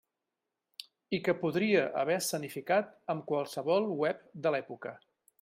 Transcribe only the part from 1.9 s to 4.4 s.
haver escenificat amb qualsevol web